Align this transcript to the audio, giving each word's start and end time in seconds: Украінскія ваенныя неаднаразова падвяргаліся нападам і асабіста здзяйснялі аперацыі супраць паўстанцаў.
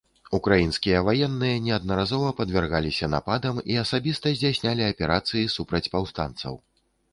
Украінскія 0.35 1.01
ваенныя 1.07 1.59
неаднаразова 1.65 2.31
падвяргаліся 2.39 3.11
нападам 3.15 3.61
і 3.75 3.79
асабіста 3.83 4.35
здзяйснялі 4.41 4.89
аперацыі 4.91 5.53
супраць 5.59 5.85
паўстанцаў. 5.97 6.61